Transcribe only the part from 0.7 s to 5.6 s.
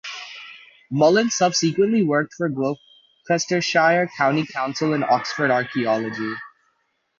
Mullin subsequently worked for Gloucestershire County Council and Oxford